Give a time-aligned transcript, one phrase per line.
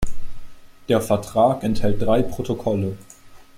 [0.89, 2.97] Der Vertrag enthält drei Protokolle.